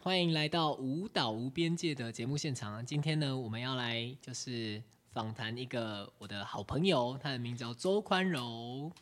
[0.00, 2.86] 欢迎来到舞蹈无边界的节目现场。
[2.86, 4.80] 今天呢，我们要来就是
[5.12, 8.92] 访谈一个我的好朋友，他的名字叫周宽柔。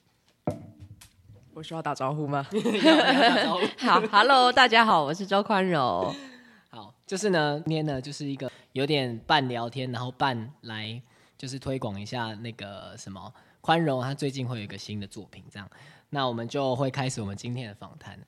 [1.53, 2.47] 我需要打招呼吗？
[2.51, 6.13] 要打招呼好，Hello，大家好，我是周宽柔。
[6.71, 11.01] 好，就是呢，今天呢，就是一个有点半聊天，然后半来
[11.37, 15.71] 就是推广一下那个什么宽容，他最近会有一个新的作品，这样，
[16.09, 18.19] 那我们就会开始我们今天的访谈。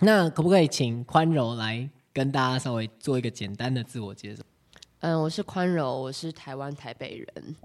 [0.00, 4.42] 那可不可以请宽柔来跟大家稍微做一个简单的自我介绍？
[5.00, 7.56] 嗯，我是宽柔，我是台湾台北人。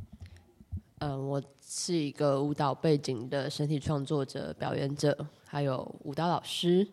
[1.00, 6.88] 嗯，我是一个舞蹈背景的身体创作者、表演者，还有舞蹈老师。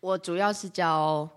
[0.00, 1.28] 我主要是教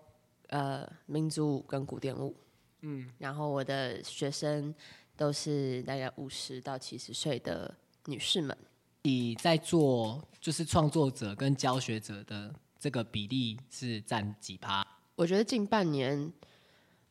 [0.48, 2.36] 呃民族舞跟古典舞。
[2.82, 4.74] 嗯，然后我的学生
[5.16, 7.74] 都是大概五十到七十岁的
[8.06, 8.58] 女士们。
[9.04, 12.54] 你在做就是创作者跟教学者的
[12.88, 14.82] 这个比例是占几趴？
[15.16, 16.32] 我觉得近半年，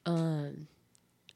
[0.04, 0.66] 嗯，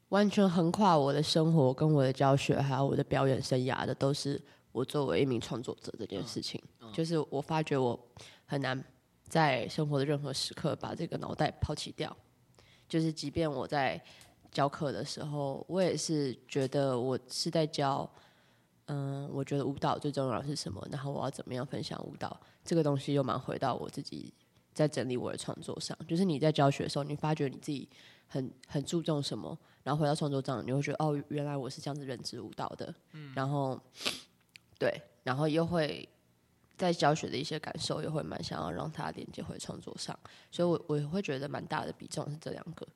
[0.09, 6.59] 完全横跨我的生活、跟我的教学，还有我的表演生涯的，都是我作为一名创作者这件事情。
[6.91, 8.07] 就是我发觉我
[8.47, 8.83] 很难
[9.25, 12.17] 在生活的任何时刻把这个脑袋抛弃掉。
[12.89, 14.03] 就是即便我在
[14.51, 18.11] 教课的时候，我也是觉得我是在教，
[18.85, 24.33] 嗯，我觉得舞蹈最重要的是什么，然后我要怎么样分享舞蹈这个东西，又蛮回到我自己
[24.73, 25.97] 在整理我的创作上。
[26.07, 27.87] 就是你在教学的时候，你发觉你自己
[28.27, 32.93] 很很注重什么，然后回到创作上，你会觉得哦，原来我是这样子认知舞蹈的。
[33.11, 33.79] 嗯，然后
[34.79, 36.07] 对，然后又会
[36.77, 40.17] 在教学的一些感受，又会蛮想要让它连接回创作上，
[40.49, 42.87] 所以我我会觉得蛮大的比重是这两个。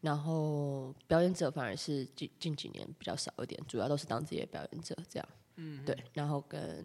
[0.00, 5.28] 然后表演者反而是近近几年比较少一点，主要都是当职业表演者这样。
[5.56, 5.96] 嗯，对。
[6.12, 6.84] 然后跟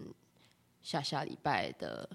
[0.87, 2.07] 下下礼拜的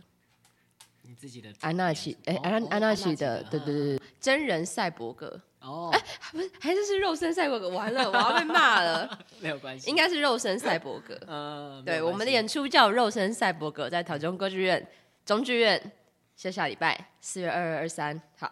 [1.02, 9.18] 你自己的安娜奇，哎，哦安哦安娜奇奇的，对对对，对真人赛博格，哦，哎不是，还是是肉身赛博格，完了，我要被骂了。
[9.40, 11.14] 没有关系，应该是肉身赛博格。
[11.28, 14.88] 呃，没对，我们的演出叫肉身赛博格，在台中歌剧院
[15.26, 15.92] 中剧院，
[16.34, 18.50] 下下礼拜四月二二二三，好。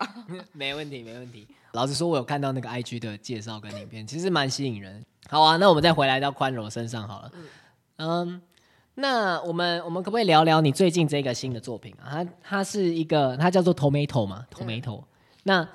[0.52, 1.48] 没问题，没问题。
[1.72, 5.02] 老实说，我有看到那个 IG 的介绍跟影片，其实蛮吸引人。
[5.30, 7.32] 好啊，那我们再回来到宽柔身上好了。
[7.96, 8.42] 嗯，
[9.00, 12.22] 那我们我们可不可以聊聊你最近这个新的作品啊？
[12.22, 15.02] 它它是一个，它叫做 Tomato 嘛，Tomato。
[15.44, 15.66] 那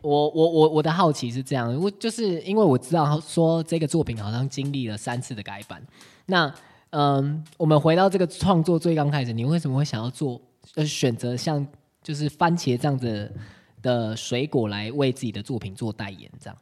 [0.00, 5.80] 我我我我的好奇是这样，我就是因为我知道说这个作品好像经历了三次的改版。
[6.26, 6.52] 那
[6.90, 10.40] 嗯，我们回到这个创作最刚开始，你为什么会想要做
[10.74, 11.64] 呃选择像
[12.02, 13.32] 就是番茄这样子
[13.80, 16.28] 的水果来为自己的作品做代言？
[16.40, 16.58] 这样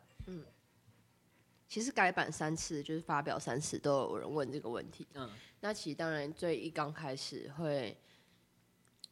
[1.70, 5.06] 其实改版三次，就是发表三次，都有人问这个问题。
[5.14, 7.97] 嗯那其实当然最一刚开始会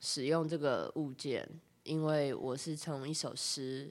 [0.00, 1.48] 使用这个物件，
[1.84, 3.88] 因为我是从一首诗，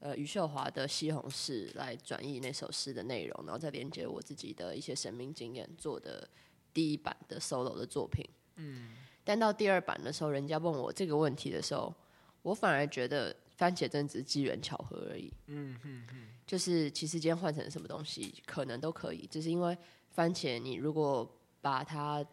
[0.00, 6.28] 呃，余秀华的《西红柿》来转译那首诗的内容，然后再连接我自己的一些生命经验做的
[6.74, 8.28] 第一版的 solo 的作品。
[8.56, 8.90] 嗯，
[9.24, 11.94] 但到第二版的时候，人家问我这个问题的时候，
[12.42, 15.32] 我反而觉得番茄真只是机缘巧合而已。
[15.46, 19.78] 嗯嗯嗯，就是其实今天换成什么东西，可能都可以，只是因为
[20.10, 21.24] 番茄，你如果
[21.60, 22.26] 把它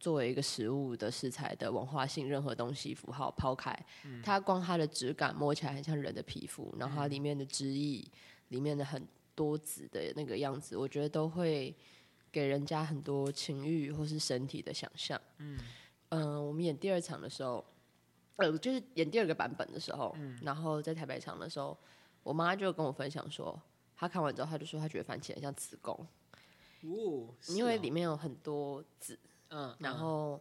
[0.00, 3.72] 作为一个食物的食材的文化性，任何东西符号抛开，
[4.24, 8.04] 它光它的质感摸起来很像人的皮肤，然后它里面的汁液，
[8.48, 11.72] 里面的很多籽的那个样子，我觉得都会
[12.32, 15.20] 给人家很多情欲或是身体的想象。
[15.38, 15.60] 嗯
[16.44, 17.64] 我们演第二场的时候，
[18.34, 21.78] 呃，就是演第二个版本的时候，然后在台北场的时候，
[22.22, 23.60] 我妈就跟我分享说，
[23.96, 25.94] 她看完之后，她就说她觉得番茄很像子宫，
[26.82, 29.18] 哦，因为里面有很多籽，
[29.50, 30.40] 嗯，然后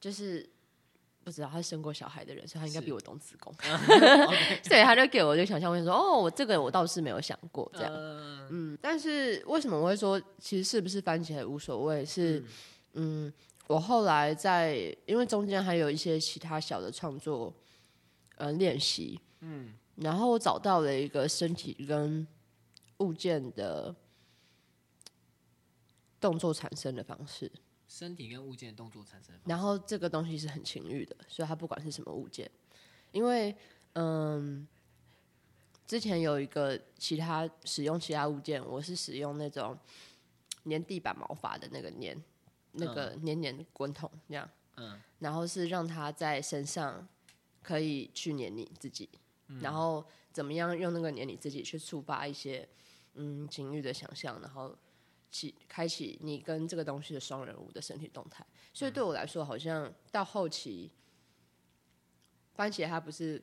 [0.00, 0.48] 就是
[1.24, 3.52] 不知道她生过小孩的人，所以她应该比我懂子宫，
[4.64, 12.04] 所以她就给我就想象，我就说哦，我这个我倒是没有想过这样，嗯嗯，但是为什么我会说其实是不是番茄无所谓？
[12.04, 12.42] 是
[12.94, 13.32] 嗯
[13.66, 17.52] 我后来在因为中间还有一些其他小的创作
[18.36, 22.26] 呃练习，嗯，然后我找到了一个身体跟
[22.98, 23.94] 物件的
[26.20, 27.50] 动作产生的方式，
[27.88, 32.50] 身体跟物件的动作产生的方式，然后这个东西是很情欲的，所以它不管是什么物件，
[33.12, 33.54] 因为
[33.94, 34.66] 嗯，
[35.86, 39.76] 之前有一个其他使用其他物件，我是使用那种
[40.64, 42.22] 粘地板毛发的那个粘，
[42.72, 45.00] 那个黏黏滚筒这样，嗯。
[45.18, 47.08] 然后是让它在身上
[47.62, 49.08] 可以去粘你自己，
[49.60, 52.68] 然后怎么样用那个年你自己去触发一些
[53.14, 54.76] 嗯情欲的想象，然后
[55.30, 58.46] 启开启你跟这个东西的双人舞的身体动态。
[58.72, 60.90] 所以对我来说，好像到后期，
[62.54, 63.42] 番茄它不是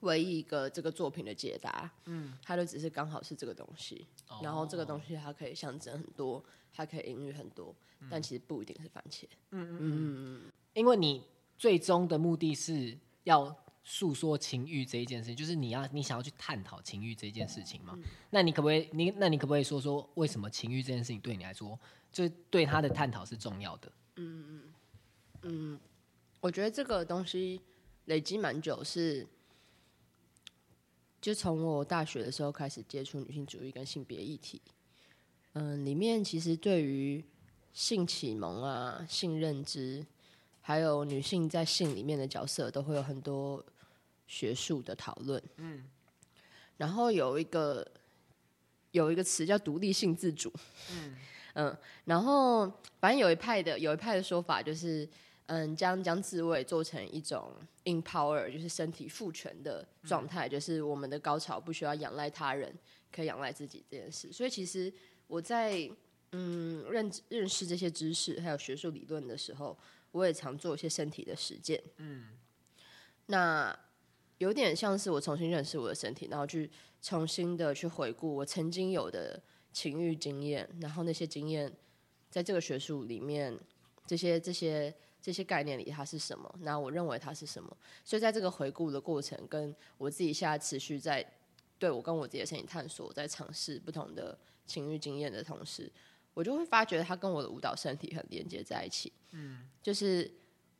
[0.00, 4.06] 唯一一个这个作品的解答，嗯，它就只是刚好是这个东西，
[4.42, 6.42] 然后这个东西它可以象征很多，
[6.72, 7.74] 它可以隐喻很多，
[8.08, 9.24] 但其实不一定是番茄。
[9.50, 9.76] 嗯。
[9.76, 10.52] 嗯嗯嗯。
[10.74, 11.24] 因为你
[11.56, 13.54] 最终的目的是要
[13.90, 17.98] 诉说情欲这一件事情，就是你要你想要去探讨情欲这件事情嘛。
[18.28, 21.78] 那你可不可以你那你可不可以说说为什么情欲这件事情对你来说，
[22.12, 23.90] 就是对他的探讨是重要的？
[24.16, 24.62] 嗯
[25.40, 25.80] 嗯
[26.40, 27.62] 我觉得这个东西
[28.04, 29.26] 累积蛮久，是
[31.18, 34.60] 就从我大学的时候开始接触女性主义跟性别议题。
[35.54, 37.24] 嗯，里面其实对于
[37.72, 40.04] 性启蒙啊、性认知，
[40.60, 43.64] 还有女性在性里面的角色，都会有很多
[44.28, 45.42] 学术的讨论。
[45.56, 45.84] 嗯，
[46.76, 47.84] 然后有一个
[48.92, 50.52] 有一个词叫独立性自主。
[51.54, 52.64] 嗯然后
[53.00, 55.08] 反正有一派的有一派的说法就是，
[55.46, 57.52] 嗯，将将自慰做成一种
[57.84, 62.72] empower，就是身体赋权的状态，就是我们的高潮不需要仰赖他人，
[63.10, 64.32] 可以仰赖自己这件事。
[64.32, 64.92] 所以其实
[65.26, 65.90] 我在
[66.30, 69.76] 嗯认认识这些知识还有学术理论的时候，
[70.12, 71.82] 我也常做一些身体的实践。
[71.96, 72.28] 嗯，
[73.26, 73.76] 那
[74.38, 76.70] 有点像是我重新认识我的身体，然后去
[77.02, 79.40] 重新的去回顾我曾经有的
[79.72, 81.72] 情欲经验，然后那些经验
[82.30, 83.58] 在这个学术里面，
[84.06, 86.52] 这些这些这些概念里它是什么？
[86.60, 87.76] 那我认为它是什么？
[88.04, 91.24] 所以在这个回顾的过程，跟我自己现在持续在
[91.78, 95.90] 对我跟我自己的身体探索，在尝试不同的情欲经验的同时，
[96.32, 99.12] 我就会发觉它跟我的舞蹈身体很连接在一起。
[99.32, 100.30] 嗯，就是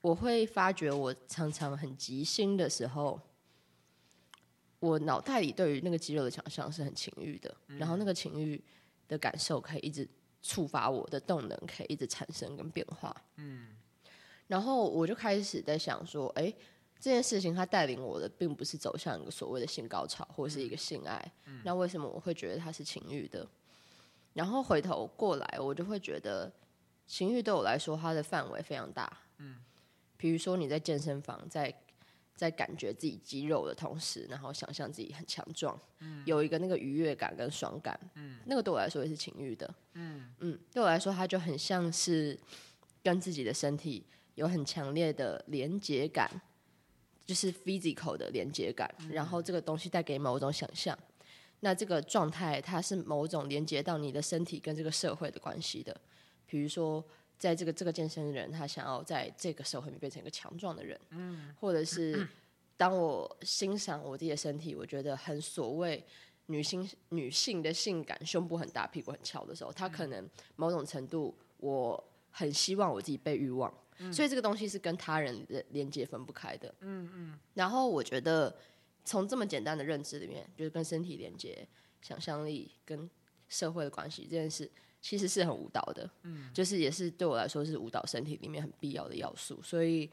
[0.01, 3.21] 我会发觉我常常很即兴的时候。
[4.81, 8.63] 我脑袋里对于那个肌肉的想象是很情欲的，然后那个情欲
[9.09, 10.09] 的感受可以一直
[10.41, 13.15] 触发我的动能，可以一直产生跟变化。
[13.37, 13.77] 嗯，
[14.47, 16.53] 然后我就开始在想说，哎、
[17.01, 21.33] 这件事情它带领我的并不是走向一个所谓的性高潮或是一个性爱，
[21.65, 23.47] 那为什么我会觉得它是情欲的？
[24.35, 26.53] 然后回头过来，我就会觉得
[27.07, 29.11] 情欲对我来说，它的范围非常大。
[29.39, 29.57] 嗯，
[30.17, 31.75] 比如说你在健身房，在
[32.39, 35.77] 在感觉自己肌肉的同时，然后想象自己很强壮，
[36.25, 37.99] 有一个那个愉悦感跟爽感，
[38.45, 40.57] 那个对我来说也是情欲的，嗯。
[40.73, 42.39] 对我来说，它就很像是
[43.03, 44.07] 跟自己的身体
[44.37, 46.31] 有很强烈的连接感，
[47.27, 50.97] 就是 physical 的连接感，然后这个东西带给某种想象，
[51.59, 56.01] 那这个状态它是某种连接到你的身体跟这个社会的关系的，
[56.47, 57.05] 比如说。
[57.39, 61.01] 在这个这个健身人，他想要在这个社会里面变成一个强壮的人，
[61.61, 62.27] 或者是
[62.77, 66.05] 当我欣赏我自己的身体，我觉得很所谓
[66.47, 73.73] 女性女性的性感，胸部很大，屁股很翘的时候，他可能某种程度，我很希望我自己被欲望，
[74.13, 76.75] 所以这个东西是跟他人的连接分不开的。
[76.81, 77.39] 嗯嗯。
[77.55, 78.57] 然后我觉得
[79.05, 81.67] 从这么简单的认知里面，就是跟身体连接、
[82.03, 83.09] 想象力跟
[83.49, 84.69] 社会的关系这件事。
[85.01, 90.11] 其实是很舞蹈的，嗯，就是也是对我来说是舞蹈身体里面很必要的要素，所以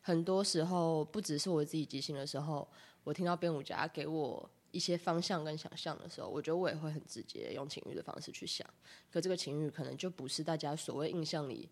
[0.00, 2.66] 很多时候不只是我自己即兴的时候，
[3.04, 8.66] 我听到编舞家给我一些方向跟想象的时候，我觉得我也会很直接用情欲的方式去想，
[9.12, 11.68] 可这个情欲可能就不是大家所谓印象里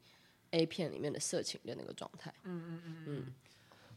[0.50, 2.32] A 片里面的色情的那个状态。
[2.44, 3.34] 嗯嗯嗯嗯。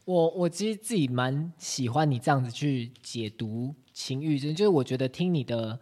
[0.06, 5.78] 我我其实自己蛮喜欢你这样子去解读情欲，就就是我觉得听你的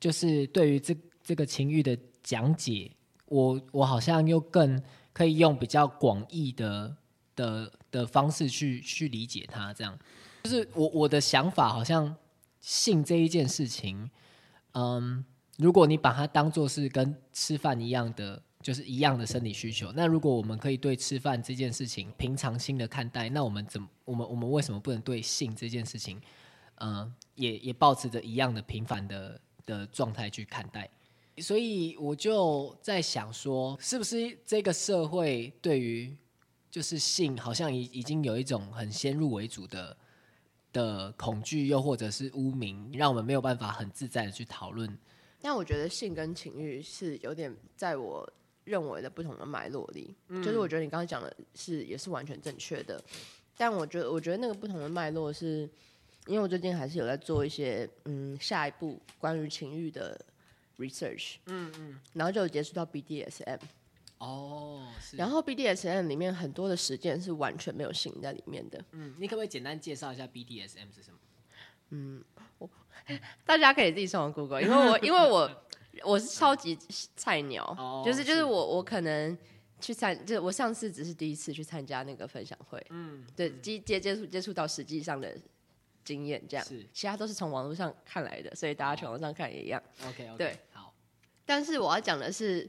[0.00, 0.92] 就是对于这
[1.22, 2.90] 这个情欲的讲解，
[3.26, 6.96] 我我好像又更可以用比较广义的
[7.34, 9.98] 的的方式去去理解它，这样
[10.44, 12.16] 就是我我的想法好像
[12.60, 14.10] 性这一件事情，
[14.72, 15.24] 嗯，
[15.58, 18.42] 如果你把它当做是跟吃饭一样的。
[18.62, 19.90] 就是一样的生理需求。
[19.90, 26.20] 那如果我们可以对吃饭这件事情平常心的看待，那我们怎么我们我们为什么不能对性这件事情，
[26.76, 30.88] 呃，也也保持着一样的平凡的的状态去看待？
[31.38, 36.14] 所以我就在想说，是不是这个社会对于
[36.70, 39.96] 就是性好像已已经有一种很先入为主的
[40.72, 44.98] 的恐惧，又或者是污名，让我们没有办法很自在的去讨论。
[45.40, 48.30] 但我觉得性跟情欲是有点在我
[48.64, 53.02] 认为的不同的脉络里，就是我觉得你刚刚讲的是也是完全正确的，
[53.56, 55.68] 但我觉得我觉得那个不同的脉络是，
[56.26, 60.18] 因为我最近还是有在做一些嗯下一步关于情欲的
[60.78, 63.58] research，嗯嗯，然后就有接触到 BDSM，
[64.18, 65.16] 哦，是。
[65.16, 71.18] 然后 BDSM 里面很多的实践是完全没有性在里面的，嗯，你可不可以简单介绍一下 BDSM 是什么？
[71.90, 72.24] 嗯，
[72.58, 72.68] 我
[73.44, 75.62] 大家可以自己上网 Google，因为我因为我
[76.04, 76.78] 我是超级
[77.16, 78.38] 菜鸟，哦就是就是。
[78.38, 79.36] 是我我可能
[79.80, 85.36] 去参，就我上次只是第一次去参加那个分享会，嗯，对，接接接触接触到实际上的
[86.04, 86.66] 经验，这样。
[86.66, 86.86] 是。
[86.92, 89.82] 其他都是从网络上看来的，所以大家去网络上看也一样。
[90.06, 90.94] OK OK，对，好，
[91.44, 92.68] 但是我要讲的是，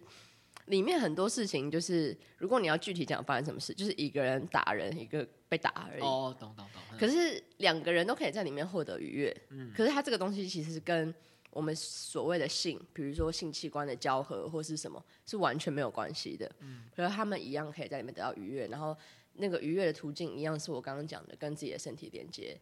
[0.65, 6.01] 里面很多事情就是，如果你要具体讲发生什么事，就是一个人打人，一个被打而已。
[6.01, 6.97] 哦，懂懂懂，嗯。
[6.97, 9.41] 可是两个人都可以在里面获得愉悦。
[9.49, 9.71] 嗯。
[9.75, 11.13] 可是它这个东西其实跟
[11.51, 16.51] 我们所谓的性，比如说性器官的交合或是什么，是完全没有关系的。
[16.61, 18.97] 嗯，可是他们一样可以在里面得到愉悦，然后
[19.33, 22.59] 那个愉悦的途径一样是我刚刚讲的，跟自己的身体连接、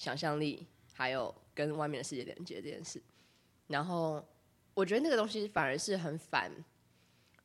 [0.00, 3.02] 想象力，还有跟外面的世界连接这件事。
[3.66, 4.26] 然后
[4.72, 6.50] 我觉得那个东西反而是很反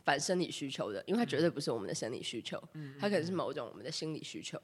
[0.06, 2.58] 反生理需求的，因为它绝对不是我们的生理需求，
[2.98, 4.58] 它可能是某种我们的心理需求。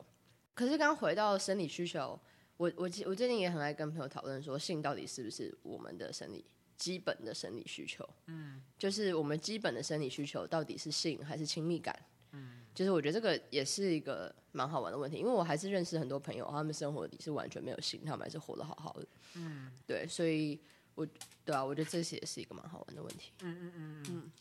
[0.54, 2.18] 可是刚回到生理需求，
[2.56, 6.46] 我我我最近也很爱跟朋友讨论说，性到底是不是我们的生理
[6.78, 8.08] 基本的生理需求？
[8.28, 11.94] 嗯，就是我们基本的生理需求到底是性还是亲密感？
[12.32, 19.08] 嗯，就是我觉得这个也是一个蛮好玩的问题，因为我还是认识很多朋友，他们生活里是完全没有性，他们还是活得好好的。
[19.36, 20.60] 嗯，对，所以
[20.96, 21.08] 我
[21.46, 23.32] 对啊，我觉得这些也是一个蛮好玩的问题。
[23.42, 24.32] 嗯嗯嗯嗯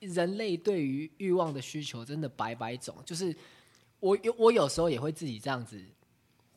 [0.00, 3.34] 人类对于欲望的需求真的百百种，就是
[4.00, 5.82] 我有我有时候也会自己这样子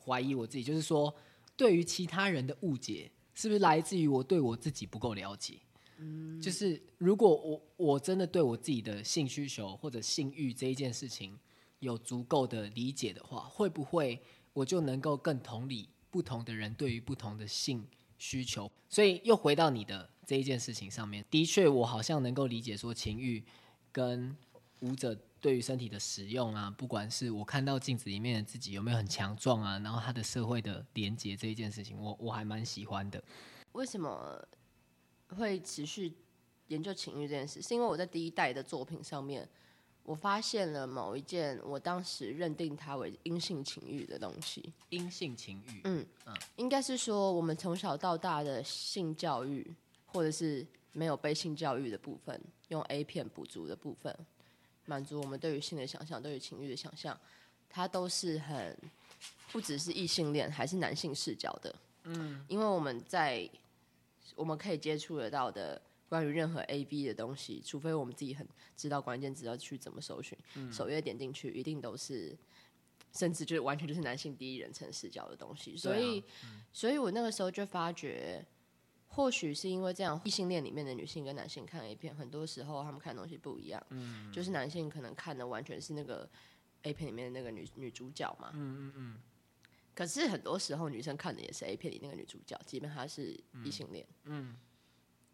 [0.04, 1.14] 怀疑我自己，就是说
[1.56, 5.60] 对于其他人的误解是不是来自于我对我自己不够了解？
[5.98, 11.38] 嗯，就是如果我我真的对我自己的性需求或者性欲这一件事情
[11.80, 14.22] 有足够的理解的话，会不会
[14.54, 17.86] 我就能够更同理不同的人对于不同的性
[18.18, 18.72] 需求？
[18.89, 23.44] 所以又回到你的这一件事情上面，的确我好像能够理解说情欲
[23.92, 24.36] 跟
[24.80, 33.24] 舞者对于身体的使用啊，不管是我看到镜子里面的自己有没有很强壮啊，然后他的社会的连接这一件事情，我我还蛮喜欢的。
[33.74, 34.44] 为什么
[35.36, 36.14] 会持续
[36.68, 37.62] 研究情欲这件事？
[37.62, 39.48] 是因为我在第一代的作品上面，
[40.04, 44.72] 我发现了某一件我当时认定它为阴性情欲的东西。
[44.90, 46.06] 阴性情欲，嗯
[46.56, 49.70] 应该是说，我们从小到大的性教育，
[50.06, 54.18] 或者是没有被性教育的部分，用 A 片补足的部分，
[54.86, 57.20] 满足我们对于性的想象，对于情欲的想象，
[57.70, 58.78] 它都是很
[59.52, 61.76] 不只是异性恋，还是男性视角的。
[62.04, 63.50] 嗯，因为我们在
[64.36, 70.38] 我们可以接触得到的关于任何 A B 的东西，除非我们自己很知道关键字要去怎么搜寻，
[70.72, 72.38] 首页点进去一定都是。
[73.14, 76.24] 甚至就是完全就是男性第一人称视角的东西，所以，
[76.72, 78.46] 所以我那个时候就发觉，
[79.08, 83.84] 或许是因为这样，异性恋里面的女性跟男性看 A 片，很多时候他们看的东西不一样。
[83.90, 86.30] 嗯，就是男性可能看的完全是那个
[86.84, 88.52] A 片里面的那个女女主角嘛。
[88.54, 89.16] 嗯嗯嗯。
[89.98, 93.36] 可是很多时候女生看的也是 A 片里那个女主角，即便她是
[93.66, 94.06] 异性恋。
[94.25, 94.56] 嗯。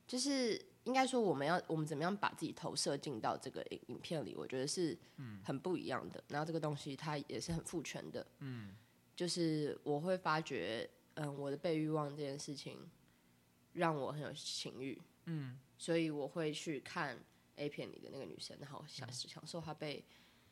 [0.08, 4.98] 就是应该说，我们要我们怎么样把自己投射进到这个影影片里，我觉得是
[5.44, 6.24] 很不一样的。
[6.30, 8.26] 然后这个东西它也是很父权的。
[8.40, 8.74] 嗯。
[9.14, 12.80] 就是我会发觉，嗯，我的被欲望这件事情
[13.74, 17.22] 让我很有情欲，嗯，所以我会去看
[17.58, 20.06] A 片里的那个女生，然后享享受她被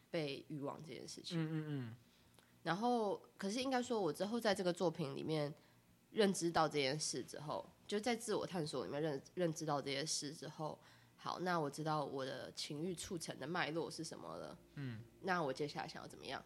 [0.09, 1.95] 被欲望这件事情，嗯嗯嗯。
[2.63, 5.53] 然后，可是应该说，我之后在这个作品里面
[6.11, 10.79] 认知到这件事之后，就在自我探索里面认认知到这些事之后，
[11.15, 16.43] 好，那我知道我的情欲促成的脉络是什么了，嗯，那我接下来想要怎么样？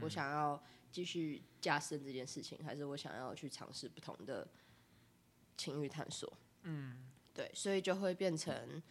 [0.00, 4.46] 我想要继续加深这件事情，还是我想要去尝试不同的
[5.56, 6.32] 情欲探索？
[6.62, 8.82] 嗯，对，所以就会变成，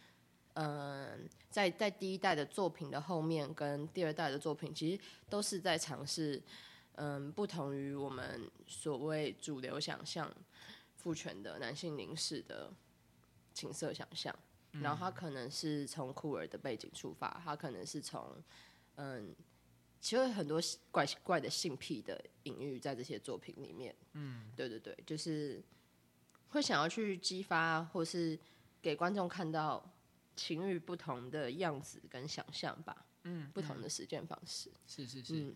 [0.56, 6.42] 嗯，在在第一代的作品的后面，跟第二代的作品，其实都是在尝试，
[6.96, 10.30] 嗯，不同于我们所谓主流想象
[10.96, 12.72] 父权的男性凝视的
[13.54, 14.34] 情色想象。
[14.82, 18.42] 然后他可能是从酷儿的背景出发，他可能是从，
[18.96, 19.34] 嗯。
[19.98, 20.60] 其实很多
[20.92, 25.60] 怪怪的性癖的隐喻在这些作品里面，嗯，对对对，就是
[26.50, 28.38] 会想要去激发，或是
[28.80, 29.84] 给观众看到
[30.36, 35.54] 情欲不同的样子跟想象吧，嗯，不同的实践方式，是是是。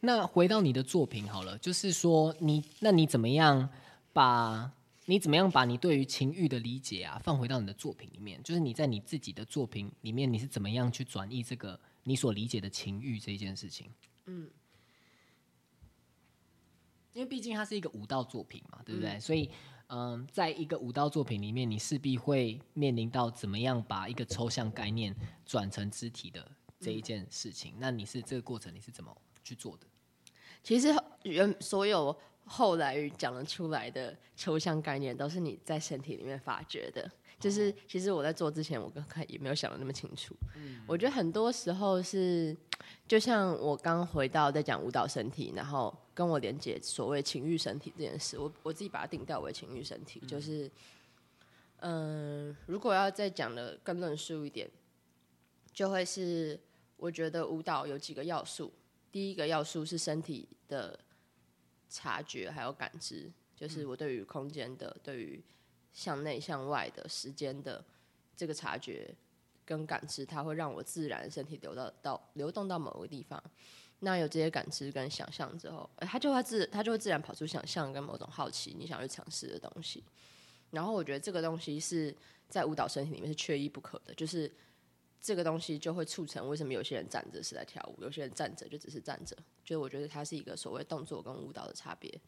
[0.00, 3.68] 那回到你的作品好了，就是说你，那你怎么样
[4.12, 4.72] 把
[5.04, 8.42] 你怎么样把你对于情欲的理解啊，放回到你的作品里面？
[8.42, 11.78] 就是你在你自己的作品里面，你是怎么样去转译这个？
[12.04, 13.88] 你所理解的情欲这件事情，
[14.26, 14.50] 嗯，
[17.12, 19.20] 因为毕竟它是一个舞蹈作品嘛，对不对？
[19.20, 19.48] 所以，
[19.94, 27.74] 嗯，在一个舞蹈作品里面，你势必会面临到怎么样把一个抽象概念转成肢体的这一件事情。
[27.78, 29.86] 那你是这个过程你是怎么去做的？
[30.62, 30.88] 其实
[31.24, 37.10] 原所有后来讲得出来的抽象概念，都是你在身体里面发掘的。
[37.38, 40.34] 就是其实我在做之前，我刚开也没有想的那么清楚。
[40.54, 42.56] 嗯，我觉得很多时候是
[43.06, 50.70] 就像我刚回到在讲舞蹈身体，然后跟我连接所谓情欲身体这件事，我我自己把它定调为情欲身体，就是，
[51.80, 54.70] 嗯、如果要再讲的更论述一点，
[55.72, 56.58] 就会是
[56.96, 58.72] 我觉得舞蹈有几个要素，
[59.10, 60.98] 第一个要素是身体的
[61.88, 65.42] 察觉还有感知，就是我对于空间的、对于
[65.92, 67.84] 向内向外的时间的
[68.36, 69.14] 这个察觉
[69.64, 73.42] 跟感知，它会让我自然身体流到到流动到某个地方。
[74.00, 80.02] 那有这些感知跟想象之后，它就会自它就会自然跑出想象跟某种好奇，你想去尝试的东西。
[80.70, 82.12] 然后我觉得这个东西是
[82.48, 84.50] 在舞蹈身体里面是缺一不可的，就是
[85.20, 89.36] 这个东西就会促成为什么有些人站着是在跳舞，有些人站着就只是站着。
[89.64, 92.20] 就我觉得它是一个所谓动作跟舞蹈的差别。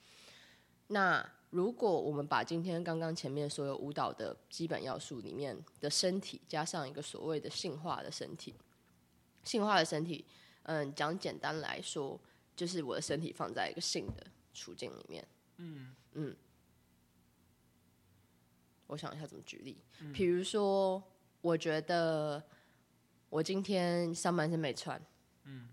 [0.87, 8.53] 那如果我们把今天刚刚前面所有舞蹈的基本要素里面的身体，加上一个所谓的性化的身体，
[9.45, 10.25] 性化的身体，
[10.65, 12.21] 嗯，讲简单来说，
[12.57, 15.25] 就是我的身体放在一个性的处境里面。
[15.59, 16.37] 嗯嗯，
[18.89, 19.79] 我想一下怎么举例，
[20.13, 21.01] 比如说，
[21.41, 22.43] 我觉得
[23.31, 25.01] 我今天上半身没穿，
[25.45, 25.69] 嗯，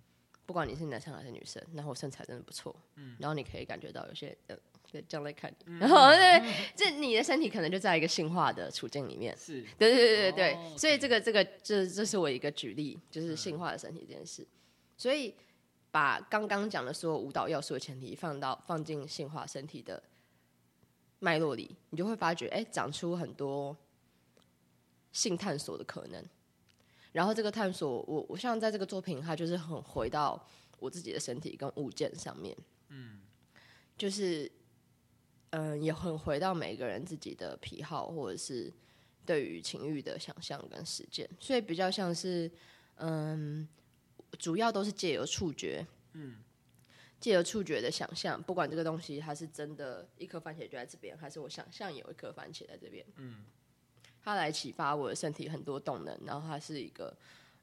[0.46, 4.56] 不管你是男生还是女生，然后我身材真的不错，嗯，然后你可以感觉到有些呃。
[4.92, 5.50] 对这样来看。
[5.66, 9.62] 你，然后对，这你的身体可能就在一个性化的处境里面，是。
[9.78, 14.46] 对对对对对，哦所以这个这个这这是我一个举例，就是性化的身体这件事。
[14.98, 15.34] 所以
[15.90, 20.04] 把刚刚讲的所有舞蹈要素的前提放到放进性化身体的
[21.20, 23.76] 脉络里，你就会发觉，哎，长出很多
[25.14, 26.24] 性探索的可能。
[27.14, 30.46] 然后这个探索，我我像在这个作品，它就是很回到
[30.80, 32.58] 我自己的身体跟物件上面，
[32.90, 33.22] 嗯，
[33.98, 34.52] 就是。
[35.52, 38.72] 嗯，也很回到每个人自己的癖好，或者是
[39.26, 42.50] 对于情欲的想象跟实践，所以比较像是，
[42.96, 43.68] 嗯，
[44.40, 46.38] 主要都是借由触觉，嗯，
[47.20, 53.44] 借由触觉的想象，不管这个东西它是真的一颗番茄就在这边，还是我想象有一颗番茄在这边，嗯，
[54.24, 57.14] 它来启发我的身体很多动能，然后它是一个，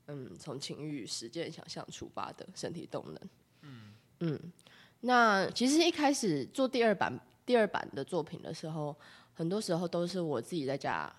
[0.09, 3.21] 嗯，从情欲实践想象出发的身体动能，
[3.63, 4.53] 嗯嗯，
[5.01, 7.19] 那其实一开始做第二版。
[7.49, 8.95] 第二版的作品的时候，
[9.33, 11.11] 很多时候都是我自己在家，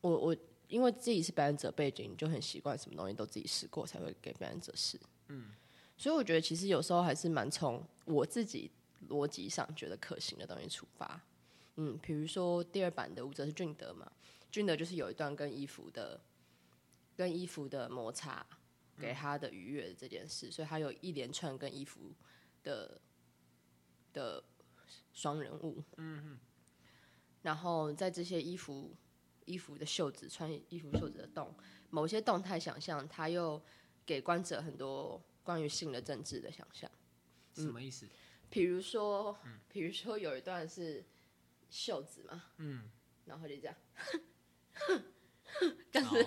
[0.00, 0.36] 我我
[0.68, 4.96] 因为自己是表演者背景，就很习惯什么东西都自己试过才会给表演者试。
[5.26, 5.50] 嗯，
[5.96, 8.70] 所以我觉得其实有时候还是蛮从我自己
[9.08, 11.20] 逻辑上觉得可行的东西出发。
[11.74, 14.08] 嗯，比如说第二版的舞者是俊德嘛，
[14.52, 16.20] 俊德就是有一段跟衣服的
[17.16, 18.46] 跟衣服的摩擦
[18.96, 22.12] 给他的愉悦这件事，所以他有一连串跟衣服
[22.62, 23.00] 的
[24.12, 24.44] 的。
[25.18, 26.38] 双人物，嗯
[27.42, 28.94] 然后在这些衣服
[29.46, 31.52] 衣服的袖子穿衣服袖子的洞，
[31.90, 33.60] 某些动态想象，它又
[34.06, 36.88] 给观者很多关于性的政治的想象。
[37.54, 38.06] 什么意思？
[38.48, 39.36] 比如说，
[39.68, 41.04] 比如说有一段是
[41.68, 42.88] 袖子嘛，嗯，
[43.24, 43.74] 然后就这样，
[45.90, 46.22] 就 是、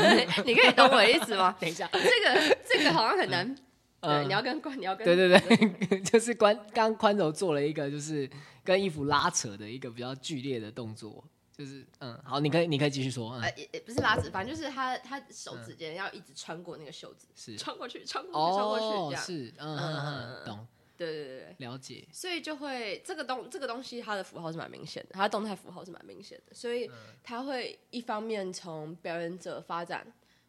[0.46, 1.54] 你可以懂我的意思吗？
[1.60, 3.54] 等一下，这个这个好像很难，
[4.02, 4.28] 对，嗯。
[4.28, 8.28] 你要跟宽，你要跟对对对， 就是关刚宽柔做了一个就是
[8.62, 11.24] 跟衣服拉扯的一个比较剧烈的动作，
[11.56, 19.24] 就是嗯，好，你可以你可以继续说，嗯呃，，也也不是拉直，反正就是他他手指间要一直穿过那个袖子，是穿过去，穿过去，穿过去，哦这，样。
[19.24, 26.90] 是，嗯嗯嗯嗯，懂，对对对对，了解，所以就会这个东这个东西，它的符号是蛮明显的，它的动态符号是蛮明显的，所以
[27.22, 30.06] 它会一方面从表演者发展，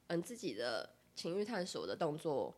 [0.08, 2.56] 嗯，自己的情欲探索的动作，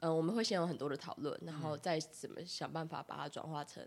[0.00, 3.86] 嗯，我们会先有很多的讨论，然后再怎么想办法把它转化成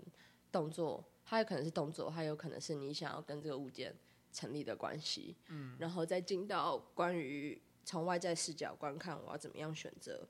[0.52, 3.96] 动作，它有可能是动作，它有可能是你想要跟这个物件
[4.32, 10.28] 成立的关系，嗯，然后再进到关于从外在视角观看，我要怎么样选择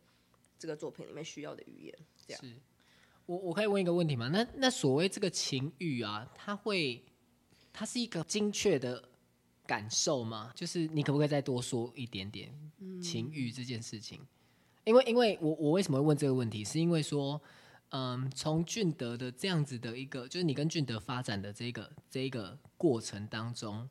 [0.57, 2.41] 这个作品里面需要的语言，这样。
[2.43, 2.55] 是
[3.25, 4.27] 我我可以问一个问题吗？
[4.27, 7.05] 那那所谓这个情欲啊，它会，
[7.71, 9.07] 它是一个精确的
[9.67, 10.51] 感受吗？
[10.55, 12.51] 就是你可不可以再多说一点点
[13.01, 14.25] 情欲这件事情？
[14.89, 17.39] 因为因为我我为什么会问这个问题，是因为说，
[17.89, 23.87] 嗯，从俊德的这样子的一个，就是你跟俊德发展的这个这一个过程当中，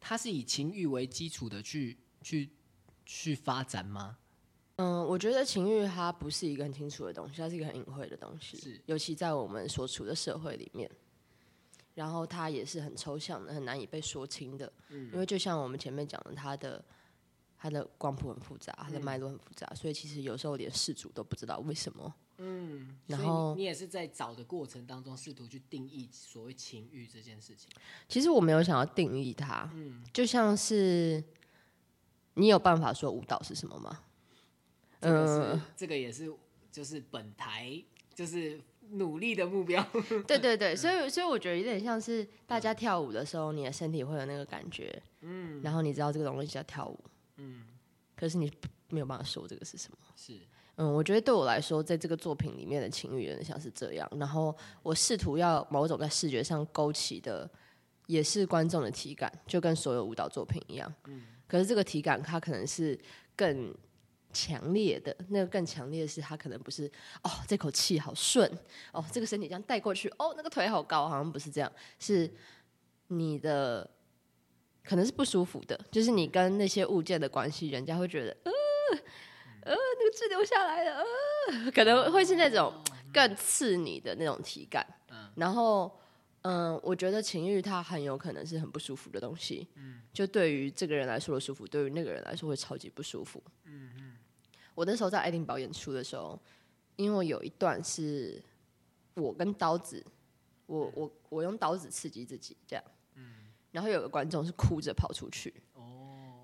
[0.00, 2.50] 他是以情欲为基础的去去
[3.06, 4.18] 去发展吗？
[4.74, 10.90] 嗯，我觉得情欲它不是一个很清楚的东西，它是一个很隐晦的东西，是尤其在我们所处的社会里面。
[11.94, 14.72] 然后它也是很抽象的，很难以被说清的。
[14.88, 16.84] 嗯因为就像我们前面讲的，它的
[17.58, 22.14] 它的光谱很复杂，它的脉络很复杂，所以其实有时候连事主都不知道为什么。
[22.40, 27.68] 嗯，然后你你也是在找的过程当中，试图去定义所谓情欲这件事情。
[28.08, 31.22] 其实我没有想要定义它，嗯就像是
[32.34, 34.04] 你有办法说舞蹈是什么吗？
[35.00, 36.32] 这个是这个也是
[36.70, 37.82] 就是本台
[38.14, 39.84] 就是努力的目标。
[40.28, 46.98] 对对对，所以所以我觉得有点像是大家跳舞的时候，你的身体会有那个感觉，嗯，然后你知道这个东西叫跳舞，
[47.38, 47.64] 嗯，
[48.14, 48.52] 可是你
[48.90, 50.38] 没有办法说这个是什么，是。
[50.76, 54.08] 嗯，我觉得对我来说，在这个作品里面的情欲像是这样。
[54.16, 57.50] 然后我试图要某种在视觉上勾起的，
[58.06, 60.94] 也是观众的体感，就跟所有舞蹈作品一样。
[61.06, 61.22] 嗯。
[61.48, 62.96] 可是这个体感，它可能是
[63.34, 63.74] 更
[64.32, 65.16] 强烈的。
[65.30, 66.86] 那个更强烈的是，它可能不是
[67.24, 68.48] 哦，这口气好顺
[68.92, 71.72] 哦，这个身体这样带过去哦，那个腿好高，好像不是这样。
[71.98, 72.32] 是
[73.08, 73.90] 你的
[74.88, 78.52] 可能是不舒服的，就是你跟那些物件的关系，人家会觉得呃。
[79.60, 82.72] 呃，那个滞留下来的，呃，可能会是那种
[83.12, 84.86] 更刺你的那种体感。
[85.10, 85.94] 嗯，然后，
[86.40, 89.68] 嗯，我觉得情欲它很有可能是很不舒服的东西。
[89.74, 93.42] 嗯，就对于这个人来说的舒服，对于那个人来说会超级不舒服。
[93.64, 94.16] 嗯嗯，
[94.74, 96.40] 我那时候在爱丁堡演出的时候，
[96.96, 98.42] 因为有一段是
[99.12, 100.02] 我跟刀子，
[100.64, 102.82] 我我我用刀子刺激自己这样。
[103.68, 105.54] 嗯，然后有个观众是哭着跑出去。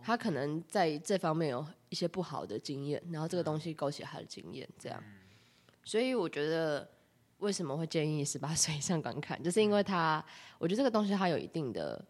[0.07, 5.03] 他可能在这方面有一些不好的经验，然后这个东西勾起他的经验，这样。
[5.83, 6.87] 所以我觉得
[7.39, 10.23] 为什么会建议十八岁以上观看，就是因为他，
[10.59, 12.05] 我觉得这个东西它有一定的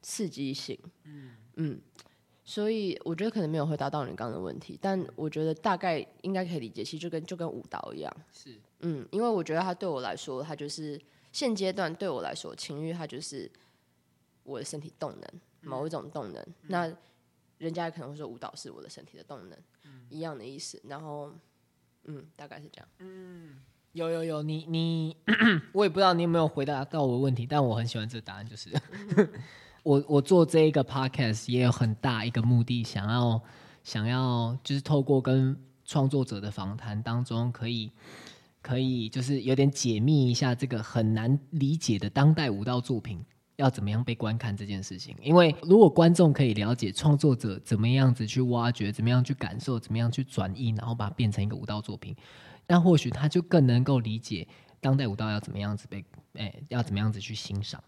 [0.00, 0.76] 刺激性。
[1.04, 1.80] 嗯嗯，
[2.44, 8.12] 所以我觉得可能没有回答到你刚刚的问题，但我觉得大概应该可以理解，其实就跟就跟舞蹈一样。
[8.32, 11.00] 是，嗯，因为我觉得他对我来说，他就是
[11.30, 13.48] 现阶段对我来说，情欲它就是
[14.44, 16.46] 我的身体动能，某一种动能。
[16.62, 16.92] 那
[17.58, 19.58] 人家可能会说舞蹈是我的身体的动能，
[20.08, 20.80] 一样的意思。
[20.84, 21.32] 然后，
[22.04, 22.88] 嗯，大概是这样。
[22.98, 23.58] 嗯，
[23.92, 25.16] 有有有，你你，
[25.72, 28.70] 我也不知道你有没有回答到我的问题，但我很喜欢这个答案，就是
[29.84, 33.40] 我我做这一个 podcast 也有很大一个目的，想要
[33.84, 37.90] 想要就是透过跟创作者的访谈当中，可以
[38.60, 43.24] 可以就是有点解密一下这个很难理解的当代舞蹈作品。
[43.56, 45.14] 要怎么样被观看这件事情？
[45.20, 52.16] 因为如果观众可以了解创作者怎么样子去挖掘，怎么样去感受，怎么样去转译，然后把它变成一个舞蹈作品，
[52.66, 54.46] 那或许他就更能够理解
[54.80, 57.82] 当代舞蹈要怎么样子被，哎，要怎么样子去欣赏。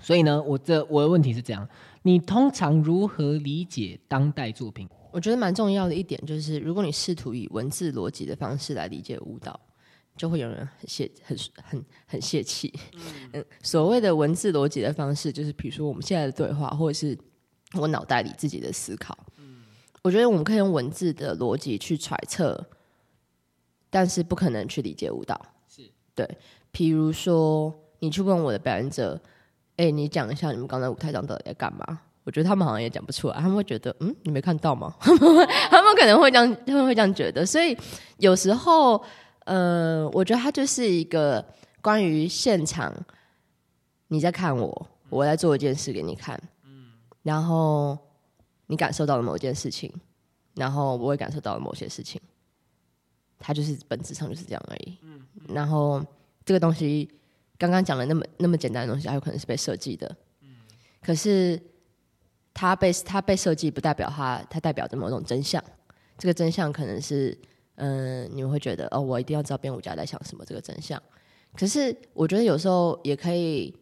[0.00, 1.68] 所以呢，我这我的问题是这样：
[2.02, 4.88] 你通常如何理解当代作品？
[5.12, 9.60] 我觉得蛮重要的一点就是，如果你试图以文字逻辑的方式来理解舞蹈。
[10.16, 12.70] 就会有人很泄很很很泄气。
[13.32, 17.16] 嗯，所谓的文字逻辑的方式，就是比如说我们现在的对话，或者是
[17.74, 19.16] 我脑袋里自己的思考。
[19.38, 19.62] 嗯，
[20.02, 22.68] 我觉得我们可以用文字的逻辑去揣测，
[23.88, 25.40] 但是不可能去理解舞蹈。
[25.66, 26.28] 是对，
[26.70, 29.18] 譬如说你去问我的表演者，
[29.76, 32.00] 哎，你讲一下你们刚才舞台上到底在干嘛？
[32.24, 34.94] 我觉得他们好像也讲不出来，他们会觉得，嗯，你没看到吗？
[35.00, 37.46] 他们可能会这样，他们会这样觉得。
[37.46, 37.74] 所以
[38.18, 39.02] 有时候。
[39.50, 41.44] 呃，我觉得它就是一个
[41.82, 42.94] 关于现场，
[44.06, 46.92] 你在看我，我在做一件事给你看，嗯，
[47.24, 47.98] 然后
[48.68, 49.92] 你感受到了某件事情，
[50.54, 52.20] 然后我也感受到了某些事情，
[53.40, 56.00] 它就是本质上就是这样而已，嗯，然后
[56.44, 57.10] 这个东西
[57.58, 60.58] 刚刚讲了那么那么简单的东西，还有可能是被设计的，嗯，
[61.02, 61.60] 可是
[62.54, 65.60] 它被它被设计不代表它它代表着某种真相，
[66.16, 67.36] 这个真相可能是。
[67.82, 71.02] 嗯，你们会觉得哦，我一定要知道编舞家在想什么这个真相。
[71.56, 73.74] 可是我觉得有时候也可以，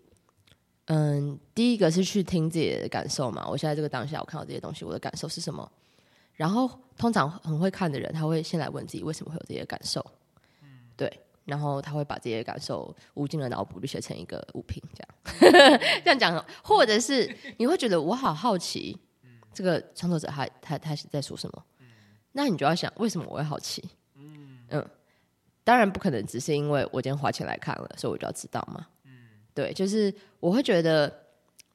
[0.87, 3.45] 嗯，第一个是去听自己的感受嘛。
[3.49, 5.69] 我现在这个当下，我看到这些东西，我的感受是什么？
[6.35, 10.01] 然后通常很会看的人，他会先来问自己为什么会有这些感受。
[10.63, 11.21] 嗯，对。
[11.45, 16.45] 然后他会把这些感受无尽的脑补，就写成一个物品，这样 这样讲。
[16.63, 18.97] 或者是你会觉得我好好奇，
[19.55, 21.65] 这个创作者他他他是在说什么？
[22.39, 23.83] 那你就要想，为什么我会好奇？
[24.15, 24.91] 嗯嗯，
[25.65, 28.87] 当然不可能只是因为我今天花钱来看了，所以我就要知道嘛。
[29.07, 29.11] 嗯，
[29.53, 31.13] 对，就是我会觉得，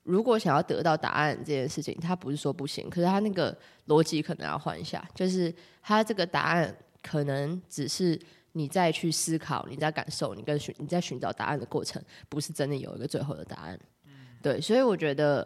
[0.03, 3.53] 如果想要得到答案这件事情，他不是说不行，可是他那个
[3.87, 8.17] 逻辑可能要换一下，就是他这个答案可能只是
[8.53, 13.77] 你再去思考，你在感受，你跟寻你在寻找答案的过程，不是真的有一个最后的答案。
[14.05, 15.45] 嗯，对，所以我觉得，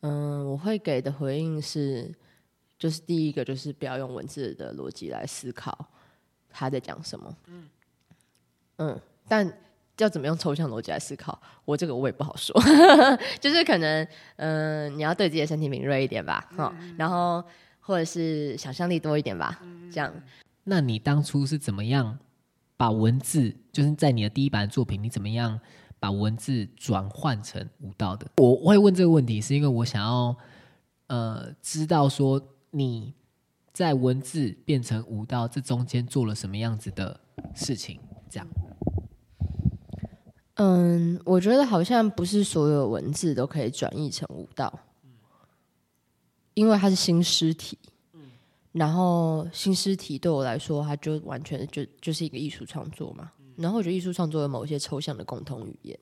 [0.00, 2.12] 嗯，我会给的回应是。
[2.78, 5.88] 就是第一个，就是不要用文字的逻辑来思考
[6.50, 7.36] 他在讲什么。
[7.46, 7.68] 嗯
[8.78, 9.50] 嗯，但
[9.96, 12.54] 要怎么用抽象逻辑来思考，我这个我也不好说。
[13.40, 17.42] 就是可能，嗯，你要对自己的身体敏锐一点吧，哈，然后
[17.80, 19.58] 或者是想象力多一点吧，
[19.90, 20.12] 这样。
[20.64, 22.18] 那你当初是怎么样
[22.76, 25.58] 把文字，就是在你的第一版作品，你怎么样
[25.98, 28.26] 把文字转换成舞蹈的？
[28.36, 30.36] 我会问这个问题，是因为我想要，
[31.06, 32.38] 呃，知道说。
[32.70, 33.14] 你
[33.72, 37.20] 在文字变成舞蹈这中间做了什么样子的
[37.54, 38.00] 事情？
[38.28, 38.46] 这样。
[40.54, 44.78] 嗯，我觉得好像不是所有文字都可以转译成舞蹈，
[46.54, 47.78] 因为它是新诗体。
[48.72, 53.32] 然后新诗体对我来说，它就完全就就是一个艺术创作嘛。
[53.56, 55.98] 然后我觉得艺术创作有某些抽象的共同语言。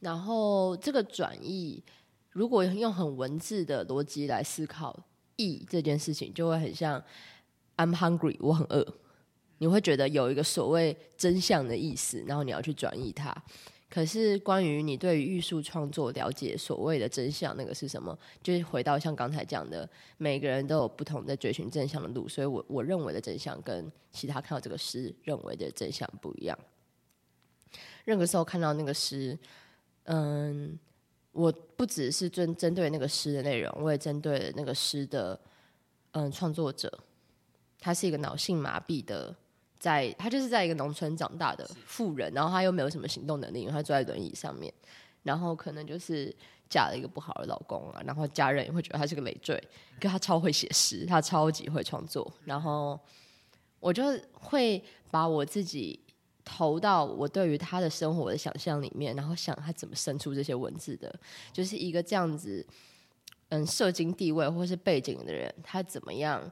[0.00, 1.82] 然后这个转译，
[2.30, 4.98] 如果用很文字的逻辑来思考
[5.42, 7.02] 译这件事情，就会很像
[7.76, 8.86] I'm hungry，我很饿。
[9.58, 13.34] 你会觉得有一个所谓真相的意思，然后你要去转译它。
[13.88, 18.18] 可是关于你对于艺术创作了解所谓的真相，那个是什么？
[18.42, 26.58] 就是回到像刚才讲的，每个人都有不同的追寻真相的路，所以我我认为的真相跟其他看到这个诗认为的真相不一样。
[28.04, 29.38] 任何时候看到那个诗，
[30.04, 30.78] 嗯，
[31.32, 35.38] 我不只是针针对那个诗的内容，我也针对那个诗的
[36.12, 36.92] 嗯创作者，
[37.80, 39.34] 他是一个脑性麻痹的。
[39.78, 44.72] 在他就是在一个农村长大的富人，然后他又没有什么行动能力，因为他坐在轮椅上面，
[45.24, 46.32] 然后可能就是
[46.70, 49.60] 嫁了一个不好的老公啊，然后家人也会觉得他是个累赘。
[50.00, 52.96] 可他超会写诗，他超级会创作，然后
[53.80, 55.98] 我就会把我自己
[56.44, 61.14] 投到我对于他的生活的想象里面，然后想他怎么生出这些文字的，
[61.52, 62.66] 就是一个这样子，
[63.48, 66.50] 嗯，社经地位或是背景的人，他怎么样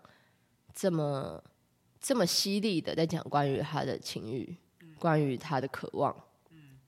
[0.74, 1.42] 这么。
[2.03, 4.57] 这么犀利的在讲关于他的情欲，
[4.98, 6.16] 关于他的渴望，
[6.48, 6.79] 嗯。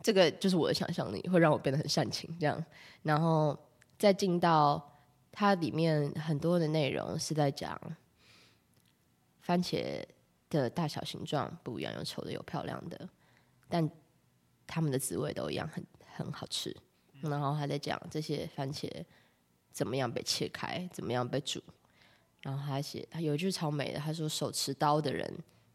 [0.00, 2.64] 这个就是我的想象力会让我变得很煽情，这样，
[3.02, 3.58] 然后
[3.98, 7.76] 再进到它里面很多的内容是在讲
[9.42, 10.00] 番茄
[10.50, 13.08] 的大小形状不一样，有丑的有漂亮的，
[13.68, 13.88] 但
[14.66, 15.84] 他们的滋味都一样，很
[16.16, 16.74] 很好吃。
[17.22, 18.88] 然后还在讲这些番茄
[19.72, 21.60] 怎么样被切开，怎么样被煮。
[22.42, 25.28] 然后他写，他有一句超美的，他说：“手持刀的人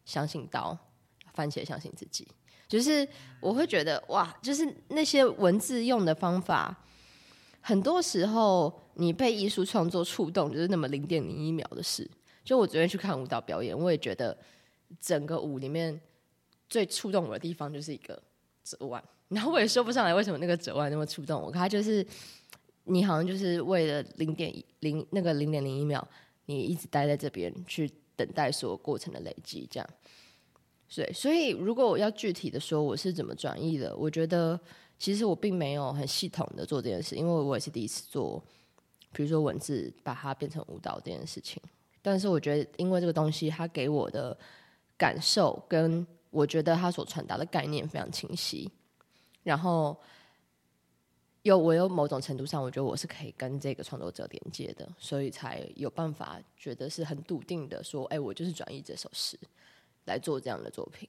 [0.06, 0.76] 相信刀，
[1.34, 2.26] 番茄相信自己。”
[2.66, 3.06] 就是
[3.40, 6.74] 我会觉得哇，就是那些文字用的方法，
[7.60, 12.10] 很多时候你被艺术创作触动，就是那么零点零一秒的事。
[12.42, 14.36] 就我昨天去看舞蹈表演，我也觉得
[15.00, 16.00] 整个舞里面
[16.68, 18.20] 最触动我的地方就是一个
[18.62, 21.50] 折弯，然后我也说不上来为什么那个折弯那么触动我。
[21.50, 22.06] 他就是
[22.84, 26.06] 你好像就是为了零点零那个零点零一秒。
[26.46, 29.90] 你一直待在这边去等待所有过程的累积，这样，
[30.94, 34.60] 对，所以如果我要具体的说我是怎么转译的，我觉得
[34.98, 38.44] 其实我并没有很系统的做这件事，因为我也是第一次做，
[39.14, 41.62] 比如说文字把它变成舞蹈这件事情。
[42.02, 44.36] 但是我觉得，因为这个东西它给我的
[45.04, 48.70] 感受跟我觉得他所传达的概念非常清晰，
[49.42, 49.94] 然后。
[51.46, 59.38] 有，我有某种程度上，我觉得我是可以跟这个创作者连接的，所以才有办法觉得是很笃定的说，哎，我就是转译这首诗
[60.06, 61.06] 来做这样的作品。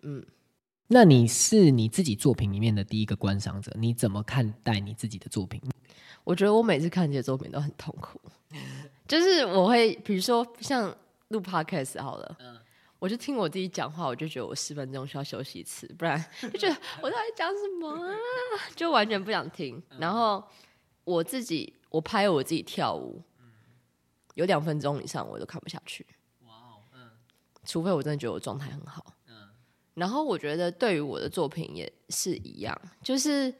[0.00, 0.24] 嗯，
[0.86, 5.60] 那你是你自己作品里面的第一个观赏者，你怎么看待你自己的作品？
[6.24, 8.18] 我觉得我每次看这些作品都很痛苦，
[9.06, 10.96] 就是我会比如说像
[11.28, 12.63] 录 podcast 好了。
[13.04, 18.16] 我就听我自己讲话，我就觉得我十分钟需要休息一次，不然 就觉得我到底讲什么啊？
[18.74, 19.82] 就完全不想听。
[19.98, 20.42] 然后
[21.04, 23.20] 我自己，我拍我自己跳舞，
[24.36, 26.06] 有两分钟以上我都看不下去。
[26.46, 27.10] 哇哦，嗯，
[27.66, 29.04] 除非我真的觉得我状态很好。
[29.28, 29.50] 嗯，
[29.92, 33.54] 然后我觉得对于我的作品也是一样，就是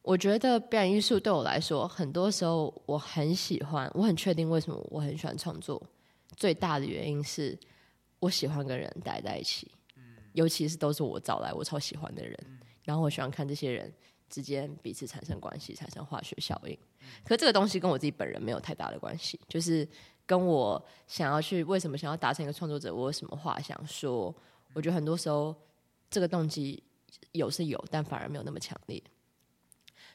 [0.00, 5.82] 我觉得表演艺术对我来说，很多时候我很喜欢，我很确定为什么我很喜欢创作，
[6.34, 7.54] 最大的原因是。
[8.20, 9.70] 我喜欢跟人待在一起，
[10.32, 12.36] 尤其是都是我找来我超喜欢的人，
[12.82, 13.92] 然后我喜欢看这些人
[14.28, 16.76] 之间彼此产生关系，产生化学效应。
[17.24, 19.88] 可这个东西跟我自己本人没有太大的关系，就是
[20.26, 24.34] 跟我想要去为什么想要达成一个创作者，我有什么话想说？
[24.74, 25.54] 我觉得很多时候
[26.10, 26.82] 这个动机
[27.32, 29.02] 有是有，但反而没有那么强烈。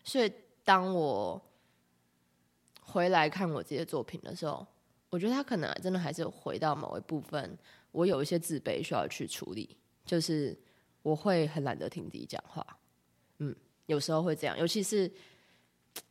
[0.04, 0.32] 所以
[0.64, 1.42] 当我
[2.82, 4.66] 回来看我自己的作品的时候，
[5.10, 7.58] 我觉得他可能真的还是回到某一部分。
[7.94, 10.58] 我有一些自卑需要去处理，就是
[11.04, 12.66] 我会很懒得听自己讲话，
[13.38, 15.10] 嗯，有时候会这样，尤其是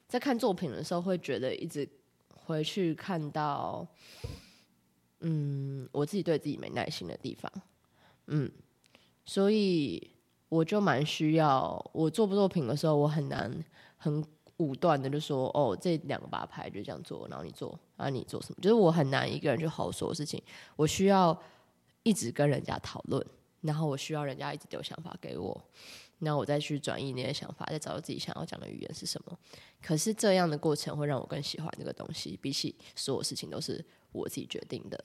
[0.07, 1.87] 在看作品的时候，会觉得一直
[2.33, 3.85] 回去看到，
[5.21, 7.53] 嗯，我自己对自己没耐心的地方，
[8.29, 8.49] 嗯，
[9.25, 10.09] 所以
[10.49, 13.53] 我就蛮需要，我做不作品的时候，我很难
[13.97, 14.25] 很
[14.59, 20.41] 武断的就说，哦，这两个把牌就这样做，然后你做，然后你做什么，就是我很难一个人去好好说事情，
[20.77, 21.37] 我需要。
[22.03, 23.25] 一直跟人家讨论，
[23.61, 25.65] 然后我需要人家一直丢想法给我，
[26.19, 29.39] 然后我再去转移那些想法，再找到自己想要讲的语言是什么。
[29.81, 35.03] 可是这样的过程会让我更喜欢这个东西，比起所有事情都是我自己决定的。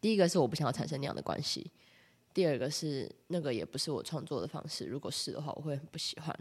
[0.00, 1.70] 第一个是我不想要产生那样的关系，
[2.34, 4.84] 第二个是那个也不是我创作的方式。
[4.84, 6.36] 如果是的话，我会很不喜欢。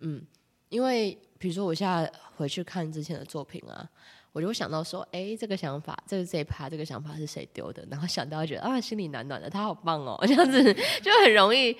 [0.00, 0.24] 嗯，
[0.68, 3.90] 因为比如说我现在回去看之前的作品啊，
[4.36, 7.82] 我就会想到说，哎，这个想法，这个这一趴，这个想法是谁丢的？
[7.90, 10.62] 然后想到觉得啊，心里暖暖的，他好棒哦， 这样子
[11.00, 11.74] 就很容易。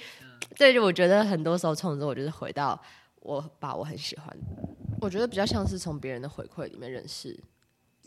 [0.55, 2.81] 这就我觉得很多时候创作，我就是回到
[3.21, 4.35] 我把我很喜欢，
[5.03, 7.38] 我觉得比较像是从别人的回馈里面认识，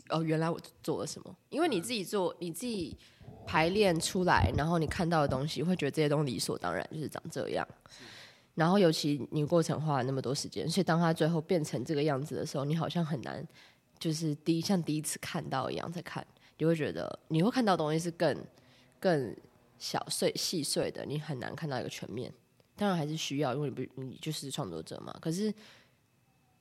[0.08, 1.32] 哦，原来我做了什么。
[1.50, 2.98] 因为你自己做，你自己
[3.46, 7.64] 排练出来，然后你看到的东西，会觉得这些东西理所当然就是长这样。
[8.56, 13.46] 然后尤其你过程花了那么多时间，所以当他最后变成这个样子的时候，你好像很难，
[14.00, 16.26] 就是第一像第一次看到一样在看，
[16.58, 18.36] 你会觉得你会看到东西是更
[18.98, 19.36] 更。
[19.80, 22.30] 小碎细碎的，你很难看到一个全面。
[22.76, 25.10] 当然还是需要，因为你不你就是创作者嘛。
[25.22, 25.50] 可是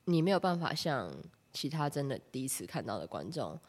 [0.06, 1.14] 你没有办法像
[1.52, 3.60] 其他真的第一次看到的观众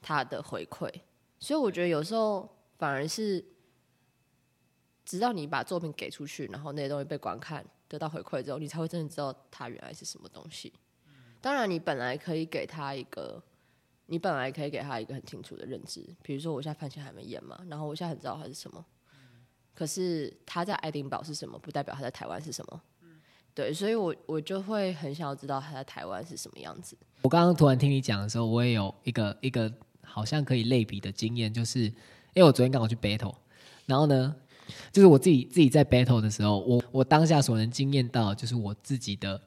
[0.00, 0.90] 他的回馈。
[1.38, 3.44] 所以我觉得有时候反而是，
[5.04, 10.72] 直到你把作品给出去，然后那些东西被观看得到回馈之后，你才会真的知道它原来是什么东西。
[11.42, 13.42] 当然，你本来可以给他一个。
[14.06, 18.84] 你本来可以给他一个很清楚的认知，比如说我现在番茄还没演嘛，然后我现在很知道他是什么，
[19.72, 22.82] 可是他在爱丁堡是什么，不代表他在台湾是什么。
[23.54, 26.94] 对，所以我我就会很想要知道他在台湾是什么样子。
[27.22, 31.92] 我刚刚突然听你讲的时候，我也有一个一个好像可以类比的经验，就是因
[32.34, 33.36] 为我昨天刚好去 battle，
[33.86, 34.34] 然后呢，
[34.90, 39.40] 就是我自己自己在 battle 的时候，我我当下所能经验到，就是我自己的。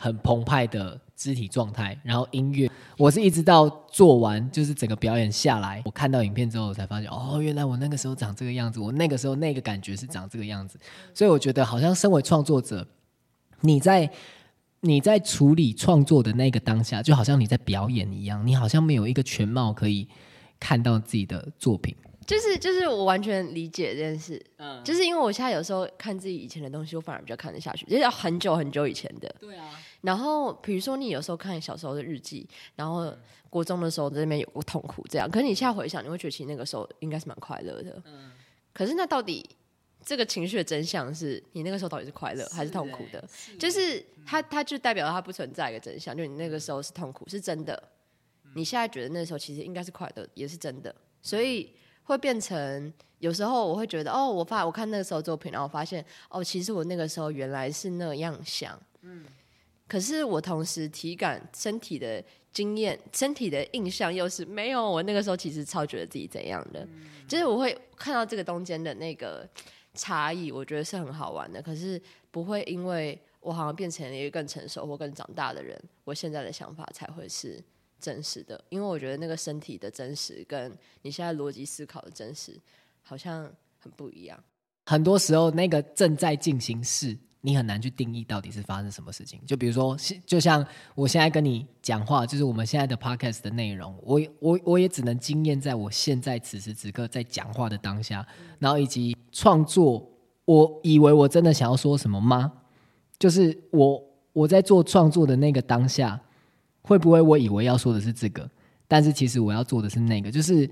[0.00, 10.78] 很澎湃的肢体状态，然后音乐，我是一直到做完，就是整个表演下来，我看到影片之后，我才发现，哦，原来我那个时候长这个样子，我那个时候那个感觉是长这个样子，
[11.12, 12.86] 所以我觉得好像身为创作者，
[13.62, 14.08] 你在
[14.82, 20.06] 你在处理创作的那个当下，就好像你在表演一样，你好像没有一个全貌可以
[20.60, 21.96] 看到自己的作品。
[22.28, 29.80] 就是就是我完全理解这件事，嗯，就是因为我现在有时候看自己以前的东西，我反而比较看得下去，就是要很久很久以前的，对啊。
[30.02, 33.10] 然后比如说你有时候看小时候的日记，然后
[33.48, 38.30] 国中的时候在那边有过痛苦，这样，可是你现在回想，你会觉得其实那个时候应该是蛮快乐的，嗯。
[38.74, 39.48] 可是那到底
[40.04, 43.26] 这个情绪的真相是你那个时候到底是快乐还是痛苦的？
[43.58, 47.82] 就是它它就代表它不存在一个真相，就你那个时候是痛苦是真的，
[48.54, 51.72] 你现在觉得那时候其实应该是快乐也是真的，所以。
[52.08, 59.26] 会变成有时候我会觉得哦，我发我看那个时候作品，然后发现哦，其实我那个时候原来是那样想，嗯，
[59.86, 66.88] 可是我同时体感身体的经验、身体的印象又是没有，我那个时候其实超觉得自己怎样的，
[67.28, 69.46] 就是我会看到这个中间的那个
[69.92, 77.62] 差异，我觉得是很好玩的，可是不会因为我好像变成了一个更成熟或更长大的人，我现在的想法才会是。
[78.00, 82.58] 真实的，因为我觉得那个身体的真实跟你现在逻辑思考的真实
[83.02, 84.38] 好像很不一样。
[84.86, 89.40] 很多时候，那个正在进行式，你很难去定义到底是发生什么事情。
[89.46, 98.26] 就比如说，就像我现在跟你讲话，就是我们现在的 podcast 的内容，我我我也只能经验在我现在此时此刻在讲话的当下，
[98.58, 100.10] 然后以及创作。
[100.44, 102.50] 我以为我真的想要说什么吗？
[103.18, 106.18] 就是我我在做创作的那个当下。
[106.82, 108.50] 会不会我以为要说的是这个，
[108.86, 110.68] 但是其实我要做的是那个，就是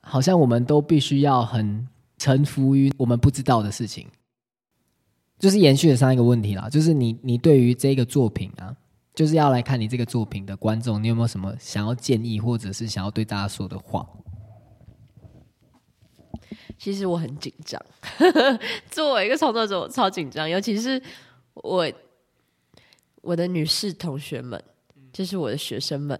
[0.00, 4.06] 好像我们都必须要很臣服于我们不知道的事情，
[5.38, 8.76] 就是延续的上一个问题啦，就是你你对于这个作品啊，
[9.14, 14.08] 就是要来看你这个作品的观众，你有没有什么想要建议，或者是想要对大家说的话？
[16.78, 17.84] 其实我很紧张，
[18.88, 21.02] 作为一个创作者，我超紧张，尤其是
[21.54, 21.92] 我
[23.22, 24.62] 我的女士同学们。
[25.18, 26.16] 就是我的学生们，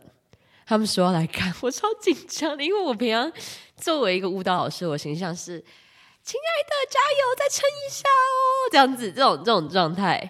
[0.66, 3.32] 他们说要来看， 我超紧张的，因为我平常
[3.76, 5.61] 作为一个舞蹈老师，我形象是
[6.24, 10.28] “亲爱的，加油，再撑一下哦” 这样子，这种这种状态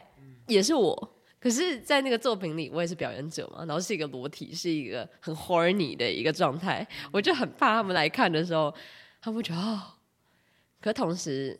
[0.49, 1.15] 也是我。
[1.41, 8.75] 可是，在那个作品里，我也是表演者嘛，然后是一个裸体，是一个很 horny 的一个状态，我就很怕他们来看的时候，
[9.23, 9.81] 他们觉得哦，
[10.83, 11.59] 可同时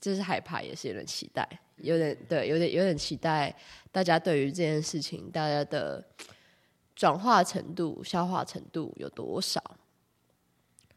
[0.00, 3.54] 就是害怕，也是有点期待，有点对，有点有点期待
[3.92, 6.04] 大家对于这件事情，大家的。
[6.98, 9.62] 转化程度、消化程度有多少，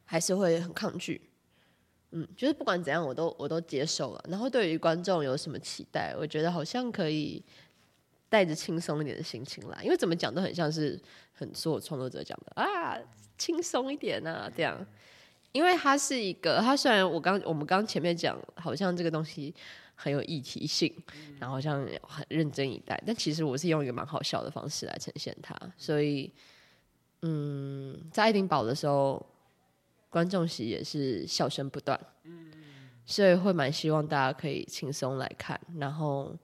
[0.04, 1.30] 还是会很抗拒。
[2.10, 4.26] 嗯，就是不管怎样，我都我都接受了。
[4.28, 7.46] 然后对于观众有什么期待，我觉得好像可以
[8.30, 11.00] 带着轻松一点的心情来，因为怎么讲都很像是
[11.34, 12.98] 很所有创作者讲的啊，
[13.38, 14.84] 轻松一点啊，这样。
[15.52, 19.54] 因为它是一个，它虽然我刚我们刚前面讲，好像这个东西。
[20.02, 20.92] 很有议题性，
[21.40, 23.00] 然后好像很认真以待。
[23.06, 26.34] 但其实我是用一个蛮好笑的方式来呈现它，所以
[27.22, 29.24] 嗯，在爱丁堡的时候，
[30.10, 32.00] 观众席也是笑声不断，
[33.06, 36.36] 所以会蛮希望大家可以轻松来看，然后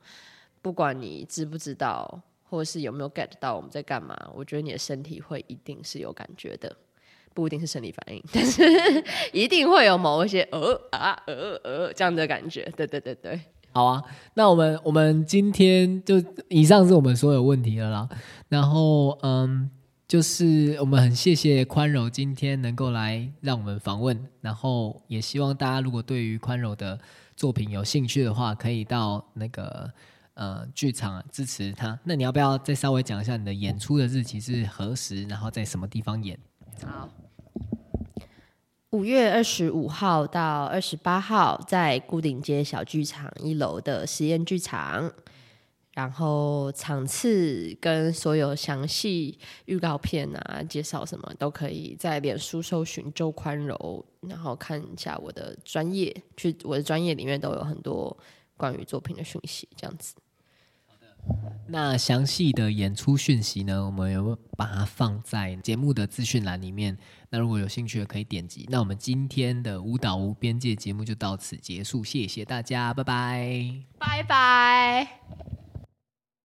[0.61, 6.77] 不管你知不知道，或者是有没有 get 到我们在干嘛，我觉得你的身体会一定是有感觉的。
[7.38, 8.63] 不一定是生理反应， 但是
[9.31, 12.67] 一定会有某一些呃啊呃呃这样的感觉。
[12.75, 13.39] 对对对对，
[13.71, 14.03] 好啊。
[14.33, 16.15] 那我们我们今天就
[16.49, 18.09] 以上是我们所有问题了啦。
[18.49, 19.69] 然后嗯，
[20.07, 26.99] 就是我们很谢谢宽柔今天能够来让我们访问，然后也希望大家如果对于宽柔的
[27.35, 29.88] 作品有兴趣的话，可以到那个
[30.33, 31.99] 呃剧场支持他。
[32.03, 36.35] 那你要不要再稍微讲一下你的演出的日期是何时，然后在什么地方演？
[36.83, 37.07] 好。
[38.97, 45.13] 五月二十五号到二十八号，在固顶街小剧场一楼的实验剧场，
[45.93, 58.17] 然后场次跟所有详细预告片啊、介绍什么都可以在脸书搜寻周宽柔，然后看一下我的专业，去我的专业里面都有很多
[58.57, 60.15] 关于作品的讯息，这样子。
[61.67, 63.85] 那详细的演出讯息呢？
[63.85, 66.97] 我们有没有把它放在节目的资讯栏里面？
[67.30, 68.65] 那如果有兴趣的可以点击。
[68.69, 75.66] 那我们今天的舞蹈无边界节目就到此结束，谢谢大家，拜拜，拜拜。